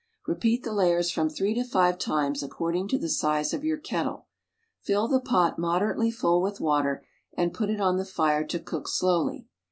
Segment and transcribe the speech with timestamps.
[0.25, 4.25] Repeat the layers from three to five times according to the size of your kettle.
[4.81, 7.05] Fill the pot mod erately full with water
[7.37, 9.45] and put it on the fire to cook slowly.